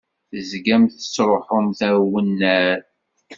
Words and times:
Tezgamt 0.31 0.93
tettṛuḥumt 1.01 1.79
ar 1.87 1.95
wannar. 2.11 2.79